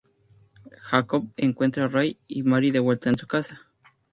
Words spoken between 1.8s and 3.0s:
a Ray y Mary de